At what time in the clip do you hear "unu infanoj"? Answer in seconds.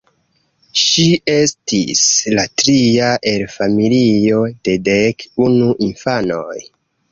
5.49-6.61